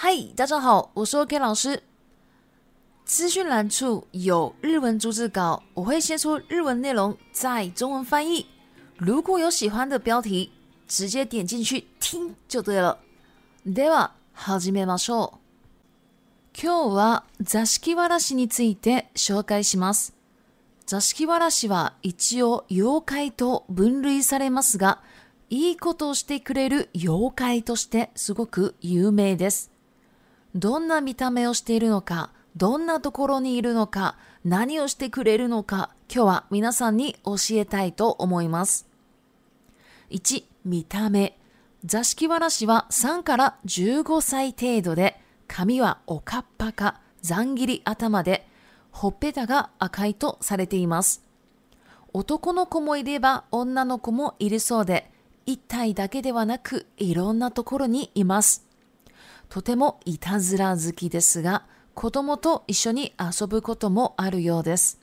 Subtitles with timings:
[0.00, 1.82] 嗨，大家好，我是 OK 老师。
[3.04, 8.46] 资讯栏处有日文逐字稿，我会先出日文内容，再中文翻译。
[8.96, 10.52] 如果有喜欢的标题，
[10.86, 12.98] 直接点进去听就对了。
[13.66, 15.38] では始めましょう。
[16.54, 20.14] 今日は座敷わらしについて紹介します。
[20.86, 25.00] 座敷わらしは一応妖怪と分類されますが、
[25.50, 29.72] いいことをしてくれる妖怪としてすごく有名です。
[30.54, 38.88] どんな見た目をしているのか、どんなところにいるのか、何をしてくれるのか、今日は皆さんに教えたいと思います。
[40.10, 41.38] 1、見た目。
[41.84, 48.48] 座敷わらしは3から15歳程度で、髪はおかっぱか、ざん切り頭で、
[48.90, 51.22] ほっぺたが赤いとされています。
[52.12, 55.10] 男の子もいれば女の子もいるそうで、
[55.46, 58.67] 一体だけではなくいろんなところにいます。
[59.48, 65.00] とてもいたずら好きですが、子供と一緒に遊ぶこともあるようです。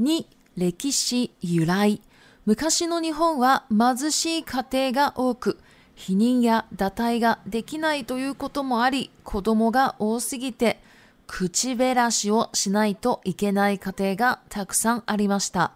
[0.00, 0.26] 2、
[0.56, 2.00] 歴史由来。
[2.44, 5.58] 昔の日本は貧しい家庭が多く、
[5.96, 10.80] 避妊や堕胎ができないということもあり、子供が多すぎて、
[11.26, 15.72] 口べらしをしないといけない家庭がたくさんありました。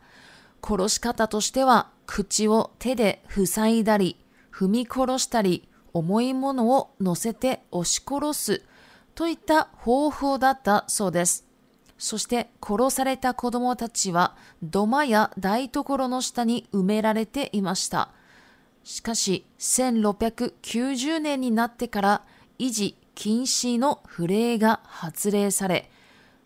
[0.63, 4.17] 殺し方としては、口を手で塞いだり、
[4.53, 8.63] 踏み殺したり、重いものを乗せて押し殺す
[9.15, 11.47] といった方法だったそうです。
[11.99, 18.11] そして殺された子供たちは土間や台所の下に埋められていました。
[18.85, 22.23] しかし1690年になってから
[22.59, 25.91] 維持禁止の不令が発令され、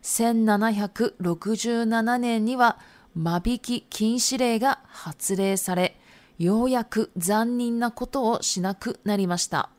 [0.03, 2.79] 1767年には
[3.15, 5.97] 間引き禁止令が発令され、
[6.39, 9.71] ようやく残忍なことをしなくなりました。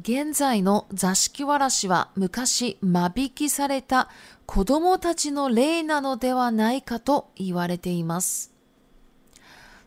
[0.00, 4.08] 現在の座敷わらしは昔間引きされた
[4.44, 8.52] 子供たちの霊なのではないかと言われています。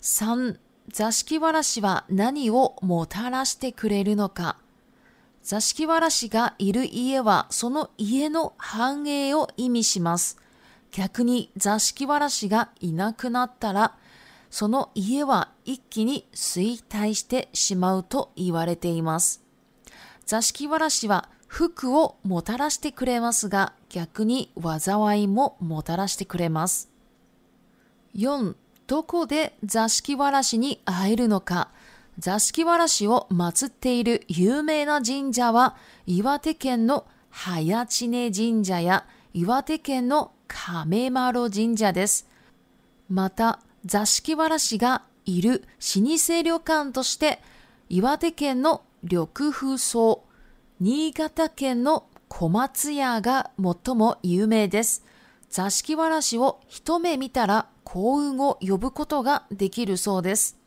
[0.02, 0.58] 3.
[0.90, 4.56] 座敷わらしは何をもたらしてくれるのか
[5.44, 10.38] 座敷わらしがいる家はその家の繁栄を意味します。
[10.92, 13.96] 逆に座敷わらしがいなくなったら
[14.59, 19.44] その家は一気に衰退してしまうと言われています。
[20.25, 26.90] 座敷わらしは福をもたらしてくれますが、逆に災いももたらしてくれます。
[28.16, 28.56] 4.
[28.88, 31.69] どこで座敷わらしに会えるのか。
[32.18, 35.75] 座敷わらしを祀っている有名な神社は、
[36.07, 42.28] 岩手県の早知根神社や岩手県の亀丸神社です。
[43.07, 45.64] また、座敷わらしがいる
[45.96, 47.42] 老舗旅館として、
[47.88, 50.25] 岩手県の緑風荘、
[50.81, 55.06] 新潟県の小松屋が最も有名です。
[55.50, 60.58] 座敷わらしを一目見たら幸運を呼ぶことができるそうです。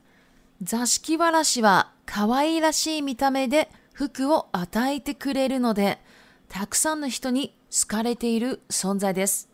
[0.62, 6.00] 座敷わらしは可愛らしい見た目で服を与えてくれるので、
[6.48, 9.49] たくさんの人に好かれている存在です。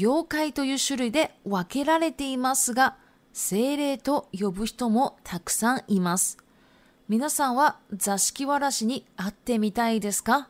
[0.00, 2.94] 妖怪という種類で分けられていますが、
[3.32, 6.38] 精霊と呼ぶ人もたくさんいます。
[7.08, 10.46] 皆さんは座敷わらしに会ってみたいですか？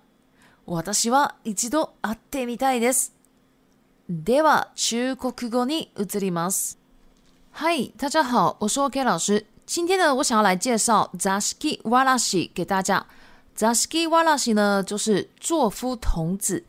[0.67, 3.15] 私は一度会ってみたいです。
[4.11, 6.79] では、中国語に移ります。
[7.51, 9.47] 嗨，大家好，我是 OK 老师。
[9.65, 13.07] 今天呢，我想要来介绍 Zaski Walashi 给大家。
[13.57, 16.67] Zaski Walashi 呢，就是作夫童子。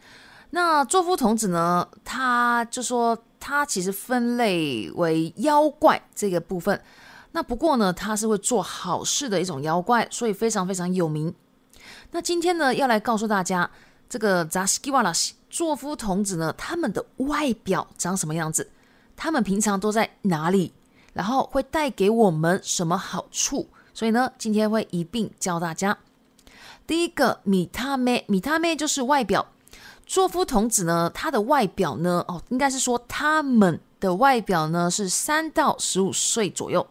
[0.52, 1.88] 那作夫童子呢？
[2.04, 6.82] 他就说他其实分类为妖怪这个部分。
[7.32, 11.32] 那不过呢，他是会做好事的一种妖怪，所以非常非常有名。
[12.12, 13.70] 那今天呢，要来告诉大家，
[14.10, 18.72] 这个扎斯基瓦拉西作夫童子呢，他们的外表长什么样子？
[19.16, 20.74] 他们平常都在哪里？
[21.14, 23.70] 然后会带给我们什么好处？
[23.94, 25.96] 所以呢，今天会一并教大家。
[26.88, 29.46] 第一个米他妹，米他妹就是外表。
[30.10, 36.86] 作夫童子呢，他的外表呢，哦，应该是说他们的外表呢是三到十五岁左右。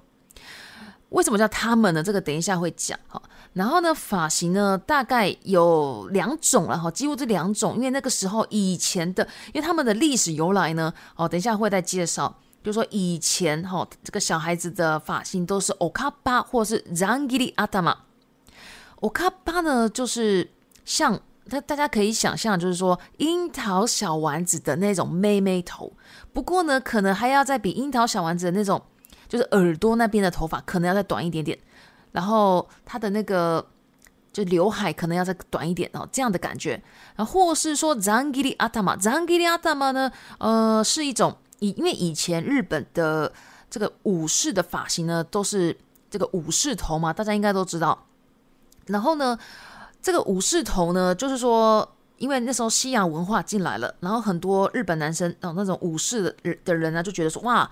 [1.08, 2.00] 为什么叫他们呢？
[2.00, 3.20] 这个等一下会讲哈。
[3.54, 12.32] 然后呢，发型呢大概有两种了哈，几乎这两种，因为那个时候以前的，因为他们的历史由来呢，哦，等一下会再介绍。
[12.62, 17.96] 就说以前哈，这个小孩子的发型都是 okaba 或是 zangiri atama。
[19.00, 20.48] oka 巴呢，就是
[20.84, 21.20] 像。
[21.50, 25.92] 那大家可以想象，就是说樱桃小丸子的那种妹妹头，
[26.32, 28.82] 不过呢，可能还要再比樱桃小丸子的那种，
[29.28, 31.58] 就是耳朵那边的头发可能要再短一点点。
[32.12, 33.66] 然后它的那个
[34.32, 36.82] 就刘海可能要再短一点哦，这样的感觉。
[37.16, 43.32] 然后或是说 zangiri atama，zangiri atama 呢，呃，是一种以因为以前日本的
[43.70, 45.76] 这个武士的发型呢，都是
[46.10, 48.06] 这个武士头嘛，大家应该都知道。
[48.86, 49.38] 然后呢，
[50.08, 56.34] 这个武士头呢，就是说，因为那时候西洋文化进来了，然后很多日本男生哦，那种武士的
[56.64, 57.70] 的人呢，就觉得说，哇，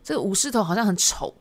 [0.00, 1.34] 这个武士头好像很丑。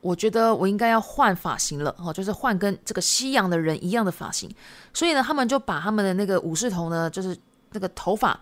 [0.00, 4.50] 我觉得我应该要换发型了哦，就是换跟这个西洋的人一样的发型。
[4.94, 7.36] 所以呢，他们就把他们的那个武士头呢，就是
[7.72, 8.40] 那个头发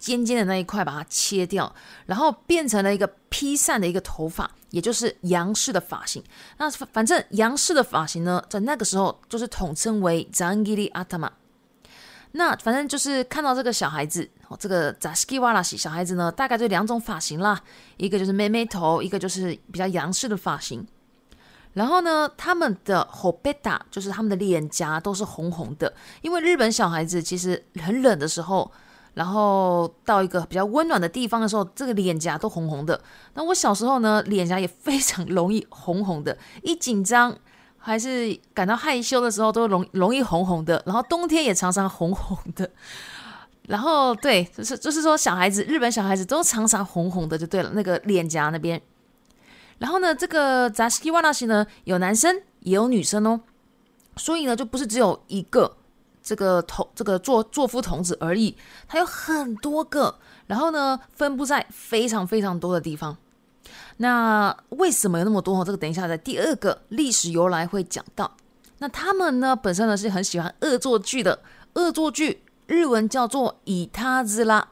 [0.00, 1.72] 尖尖的那一块，把它切掉，
[2.06, 6.20] 然后变成了一个披散的一个头发，也就是洋式的发型。
[6.56, 11.28] 那反正洋式的发型呢，在那个时候就是统称为 zangiri atama。
[12.32, 17.60] 那反正就是看到这个小孩子哦，这个 zaskiwara 小孩子呢，大概就两种发型啦，
[17.96, 20.86] 一个就是妹妹头，一个就是比较洋式的发型。
[21.72, 25.92] 然后呢，他们的 hobeta 就是他们的脸颊都是红红的，
[26.22, 28.70] 因为日本小孩子其实很冷的时候，
[29.14, 33.00] 然后到一个比较温暖的地方的时候，这个脸颊都红红的。
[33.34, 37.36] 那我小时候呢，脸颊也非常容易红红的，一紧张。
[37.82, 42.70] 还是感到害羞的时候都容容易红红的，然后冬天也常常红红的，
[43.68, 48.78] 然后对，就是就是说小孩子日本小孩子都常常红红的就对了，那个脸颊那边。
[49.78, 53.40] 然后呢，这个扎西瓦纳西呢有男生也有女生哦，
[54.14, 55.78] 所以呢就不是只有一个
[56.22, 58.56] 这个童这个作作夫童子而已，
[58.86, 63.16] 它有很多个，然后呢分布在非常非常多的地方。
[63.98, 65.64] 那为什么有那么多？
[65.64, 68.30] 这个等一下在第二个历史由来会讲到。
[68.78, 71.40] 那他们呢本身呢是很喜欢恶作剧的，
[71.74, 74.68] 恶作剧日文叫做以他之拉。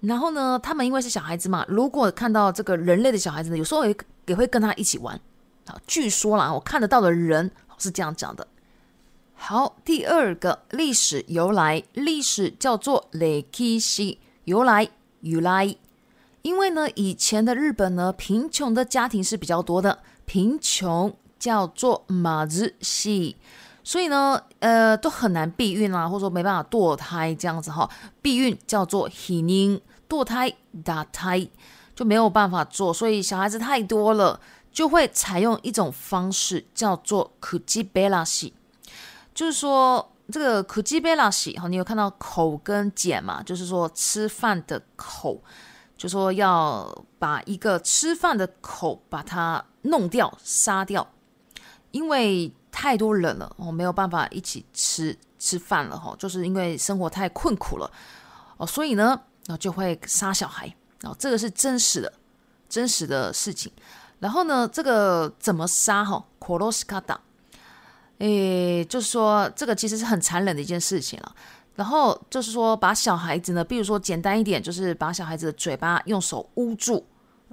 [0.00, 3.94] 然后呢，他们因为是小孩子嘛，如果看到这个人类的小孩子呢，有时候也
[4.26, 5.20] 也会跟他一起玩。
[5.66, 8.46] 好，据说啦，我看得到的人是这样讲的。
[9.42, 14.86] 好，第二个历史由来，历史叫做雷基西由来，
[15.22, 15.74] 由来。
[16.42, 23.36] 因为呢，以前的日本呢，贫穷的家庭是比较多的，贫穷叫做马子系，
[23.82, 27.88] 所以呢，呃，都很难避孕啊，或者说没办法堕胎这样子哈。
[28.20, 30.54] 避孕叫做 h 宁，堕胎
[30.84, 31.48] 打胎
[31.96, 34.38] 就没有办法做，所以小孩子太多了，
[34.70, 38.52] 就会采用一种方式叫做 kujibela 系
[39.40, 43.42] 就是说这个 k u j i b e l a s i 哈，你有看到口跟剪嘛？
[43.42, 45.42] 就是说吃饭的口。
[45.96, 46.86] 就说要
[47.18, 51.06] 把一个吃饭的口把它弄掉、杀掉，
[51.90, 56.14] 因为太多人了，我没有办法一起吃吃饭了哈。
[56.18, 57.90] 就是因为生活太困苦了
[58.58, 60.70] 哦，所以呢，然后就会杀小孩
[61.02, 62.12] 哦，这个是真实的、
[62.68, 63.72] 真实的事情。
[64.18, 67.20] 然后呢，这个怎么杀哈 k o r o s k a d a
[68.20, 71.34] 诶，就是说这个其实是很残忍的一件事情了。
[71.74, 77.02] 然后就是说，把小孩子呢，比如说简单一点，就是把小孩子的嘴巴用手捂住，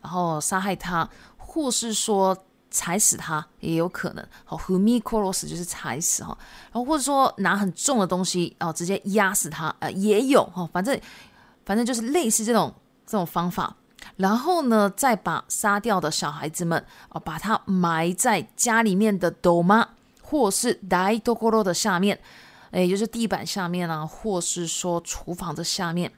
[0.01, 2.37] 然后杀害他，或是说
[2.69, 4.27] 踩死他也有可能。
[4.43, 6.37] 好，humi koros 就是踩死哈，
[6.71, 10.99] 然后或者说拿很重的东西，然后直接压死他，呃，也有哈，反正
[11.65, 12.73] 反正就是类似这种
[13.05, 13.73] 这种方法。
[14.17, 19.85] 然后呢，再把杀掉的小孩子们哦，把他埋在家里面的 doma
[20.29, 22.19] 或是 dai dokoro 的下面。
[22.71, 26.11] 哎，就是地板下面啊，或是说厨房的下面。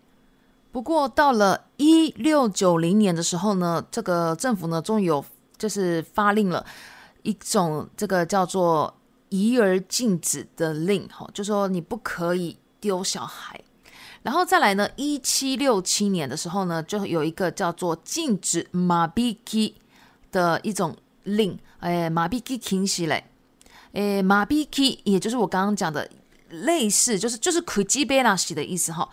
[0.72, 5.24] 不过到了一六九零年的时候呢，这个政府呢终于有
[5.58, 6.66] 就是发令了
[7.22, 8.94] 一种这个叫做
[9.30, 13.62] 移而禁止的令，哈，就说你不可以丢小孩。
[14.24, 19.76] 然后再来呢，一七六七年的时候呢，就有一个叫做禁止马比基
[20.32, 23.24] 的一种令，哎，马比基停息嘞，
[23.94, 26.10] 诶，马比基也就是我刚刚讲的。
[26.52, 29.08] 类似就是就是可基贝拉西的意思哈。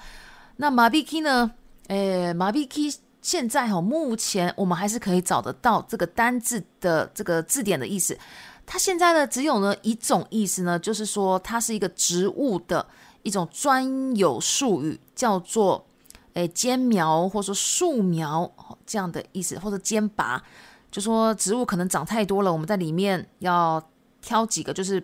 [0.57, 1.51] 那马比基呢？
[1.89, 8.17] 诶，马比基现在哈，目前我们还是可以找得到这个单字的这个字典的意思。
[8.65, 12.87] 它现在呢，只有呢一种意思呢，就是说它是一个植物的
[13.23, 15.87] 一种专有术语，叫做
[16.33, 18.51] 诶尖苗或者说树苗
[18.87, 20.43] 这样的意思，或者尖拔，
[20.91, 25.03] 就说植物可能长太多了，我们在里面要挑几个，就是。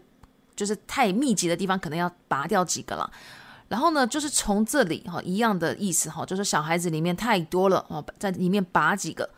[0.55, 3.11] 就是太密集的地方，可能要拔掉几个了。
[3.69, 9.29] 然后呢，就是从这里哈，一样的意思哈，就是小孩子里面太多了哦，在里面拔几个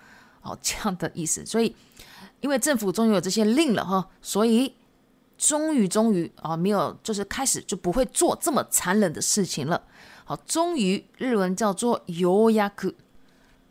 [0.43, 1.47] 哦， 这样的意思。
[1.47, 1.75] 所以，
[2.41, 4.75] 因为政府终于有这些令了哈，所以
[5.39, 9.81] 终于终于啊，没有就是开始就不会做这么残忍的事情了。
[10.25, 12.93] 好，终于日文叫做尤亚克。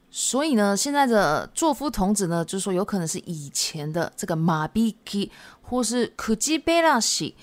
[0.09, 5.29] 所以呢，现在的作夫童子呢，就是说有可能是以前的这个马比基。
[5.62, 7.34] 或是 kuji belashi，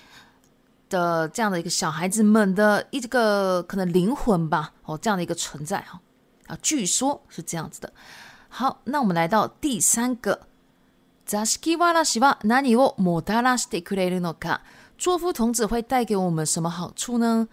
[0.89, 6.00] 的这样的一个小孩子们的一个可能灵魂吧，哦，这样的一个存在哈
[6.48, 7.92] 啊，据说是这样子的。
[8.50, 10.42] 好，那我们来到第三个，
[11.25, 14.60] 座敷わらしは何をもたらしてくれるのか？
[14.98, 17.48] 作夫童子会带给我们什么好处呢？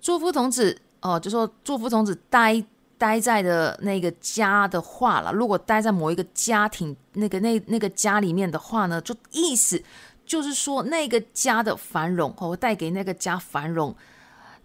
[0.00, 2.62] 作夫童子哦，就说作夫童子待
[2.98, 9.82] 待在的那个家的话了，如果待在某一个家庭那个那那个家里面的话呢，就意思。
[10.27, 13.95] 就是说，那个家的繁荣哦，带给那个家繁荣。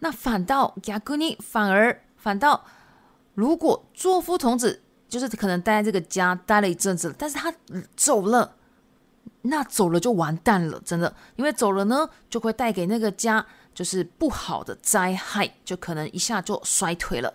[0.00, 2.64] 那反倒雅古尼反而反倒，
[3.34, 7.54] 如果作夫童子就是可能待在这个家待了一阵子，但是他
[7.94, 8.56] 走了，
[9.42, 17.32] 那走了就完蛋了，真的，因为走了呢，就会带给那个家就是不好的灾害，就可能一下就衰退了，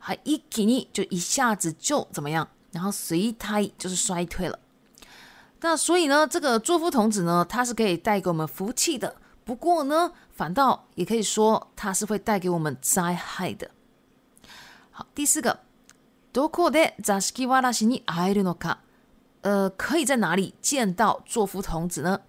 [0.00, 4.58] 还一给你就一下子就怎么样，然后随胎就是衰退了。
[5.61, 9.15] 那所以呢，这个作夫童子呢，它是可以带给我们福气的。
[9.43, 13.71] 不过呢，反倒也可以说它是会带给我们灾害的。
[14.91, 15.59] 好，第四个，
[16.33, 18.77] どこで座敷わらしに会えるのか？
[19.41, 22.19] 呃，可以在哪里见到作夫童子呢？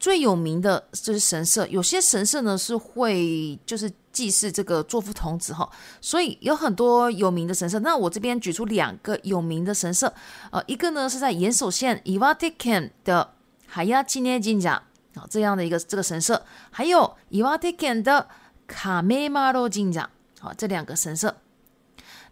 [0.00, 5.69] 最有名的就是神社，有些神社呢是会就是 祭祀这个作夫童子哈，
[6.01, 7.77] 所以有很多有名的神社。
[7.81, 10.11] 那我这边举出两个有名的神社，
[10.49, 13.35] 呃，一个呢是在岩手县 Iwate 的
[13.67, 14.81] 海亚纪念金甲
[15.13, 18.27] 啊这样的一个这个神社，还有 Iwate 的
[18.65, 20.09] 卡梅马罗金甲
[20.41, 21.37] 啊这两个神社。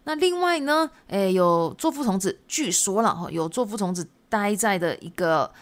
[0.02, 5.52] 那另外呢，诶有作夫童子，据说了哈，有作夫童子待在的一个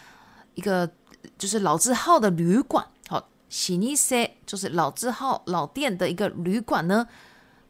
[0.55, 0.89] 一个。
[1.39, 2.85] 就是老字号的旅馆，
[3.55, 7.07] 喜尼塞就是老字号老店的一个旅馆呢，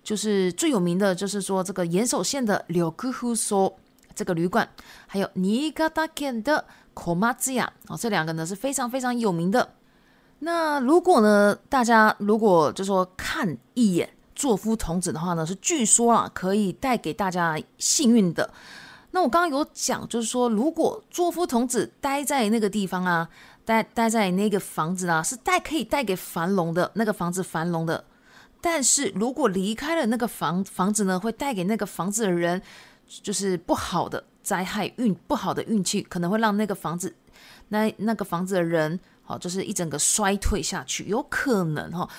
[0.03, 3.71] 就是最有名的，就是说这个岩手县的柳库户说
[4.15, 4.67] 这个旅馆，
[5.05, 6.65] 还有尼加达县的
[6.95, 9.75] 科马兹亚，哦，这两个呢是非常非常有名的。
[10.39, 18.49] 那如果呢，大家如果就说看一眼作夫童子的话呢，是据说啊可以带给大家幸运的。
[19.11, 23.29] 那我刚刚有讲，就是说，如果作夫童子待在那个地方啊，
[23.65, 28.05] 待待在那个房子啊，是带可以带给繁荣的那个房子繁荣的。
[28.61, 32.61] 但是如果离开了那个房房子呢，会带给那个房子的人
[33.07, 37.13] 就是不好的灾害运，不好的运气，可能会让那个房子
[37.69, 42.09] 那那个房子的人，好，就是一整个衰退下去，有可能哈。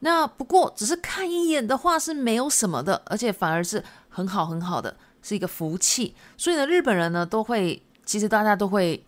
[0.00, 4.96] 那不过只是看一眼的话是没有什么的，而且反而是很好很好的。
[5.20, 9.04] 是一个福气，所以呢，日本人呢都会，其实大家都会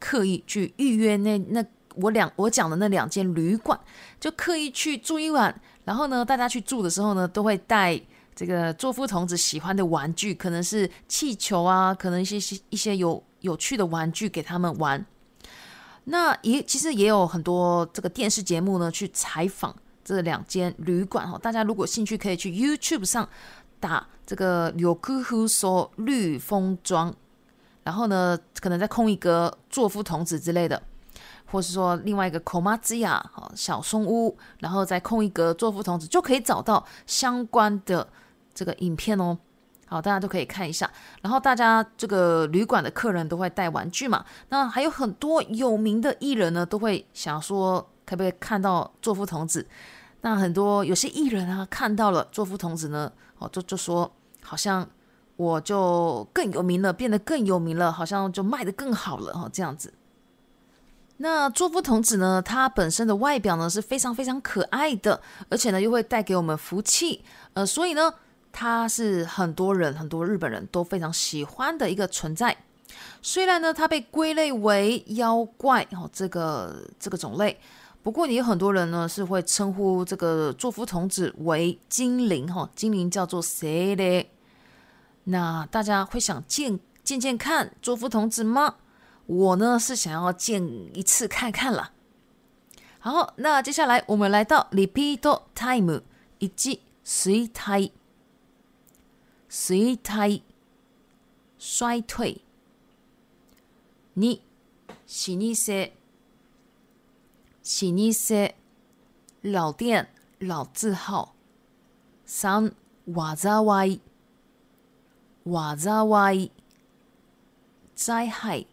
[0.00, 1.64] 刻意去预约那那
[1.94, 3.78] 我两我讲的那两间旅馆，
[4.18, 5.54] 就刻意去住一晚。
[5.84, 8.00] 然后呢，大家去住的时候呢，都会带
[8.34, 15.04] 这个作夫童子喜欢的玩具，可能是气球啊，可能一些一些有有趣的玩具给他们玩。
[16.04, 23.28] 那也其实也有很多这个电视节目呢去采访这两间旅馆哈，大家如果兴趣可以去 YouTube 上。
[23.80, 27.16] 打这个柳库户说绿风庄，
[27.82, 30.80] 然后呢，可能再空一个作夫童子之类的，
[31.46, 38.06] 或是说另外一个口马兹亚好小松屋，然后再空一个作夫童子，就可以找到相关的
[38.54, 39.38] 这个影片哦。
[39.86, 40.88] 好，大家都可以看一下。
[41.20, 49.66] 然后大家这个旅馆的客人都会带玩具嘛，那还有很多有名的艺人呢，都会想说可不可以看到作夫童子。
[50.20, 53.10] 那很多有些艺人啊，看到了作夫童子呢。
[53.38, 54.08] 哦，就就说
[54.42, 54.86] 好像
[55.40, 59.94] 我就更有名了，变得更有名了，好像就卖的更好了哈，这样子。
[61.16, 65.18] 那作夫童子呢，它本身的外表呢是非常非常可爱的，
[65.48, 68.12] 而且呢又会带给我们福气，呃，所以呢
[68.52, 72.54] 它是很多人很多日本人都非常喜欢的一个存在。
[73.22, 77.58] 虽然呢它被归类为妖怪哦，这个这个种类。
[78.02, 84.30] 不过，也有很多人呢是会称呼这个作夫童子为精灵哈，精灵叫做谁嘞？
[85.30, 88.76] 那大家会想见见见看周福同志吗？
[89.26, 90.62] 我呢是想要见
[90.96, 91.92] 一次看看了。
[92.98, 96.02] 好，那接下来我们来到 repeat time
[96.38, 97.92] 以及衰退，
[99.48, 100.42] 衰退，
[101.58, 102.42] 衰退，
[104.14, 104.42] 你
[105.06, 105.92] 是你些。
[107.62, 107.72] 老
[108.12, 108.54] 舗、
[109.42, 110.08] 老店、
[110.40, 111.34] 老字号。
[112.26, 112.72] 三、
[113.06, 114.00] 災い、
[115.45, 116.51] 災い、
[117.95, 118.67] 灾害。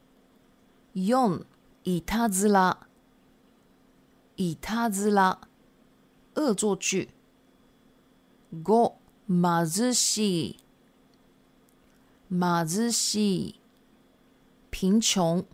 [0.94, 1.46] 四、
[1.84, 2.78] いたずら、
[4.36, 5.38] いたずら、
[6.34, 7.08] 恶作剧。
[8.62, 10.18] 五、貧し
[10.50, 10.56] い、
[12.30, 13.60] 貧しい、
[14.70, 15.44] 贫穷。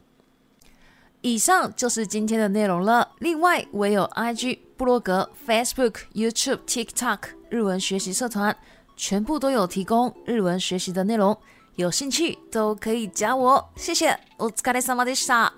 [1.21, 3.12] 以上就是今天的内容了。
[3.18, 8.57] 另外，我有 IG 部落格、Facebook、YouTube、TikTok 日文学习社团，
[8.97, 11.37] 全部都有提供日文学习的内容，
[11.76, 13.68] 有兴趣都可以加我。
[13.76, 15.52] 谢谢，お疲れ様でした。